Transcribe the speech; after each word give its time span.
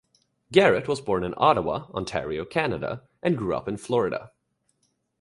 Garrett 0.51 0.87
was 0.87 0.99
born 0.99 1.23
in 1.23 1.35
Ottawa, 1.37 1.85
Ontario, 1.93 2.43
Canada, 2.43 3.03
and 3.21 3.37
grew 3.37 3.53
up 3.55 3.67
in 3.67 3.77
Florida. 3.77 4.31